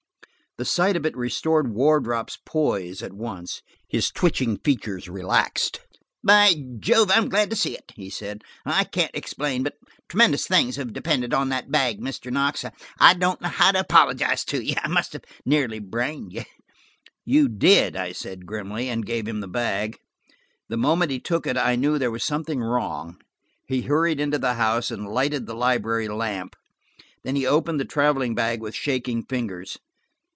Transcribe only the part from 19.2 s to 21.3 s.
him the bag. The moment he